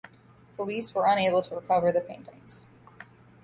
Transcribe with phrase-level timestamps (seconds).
[0.55, 2.63] Police were unable to recover the paintings.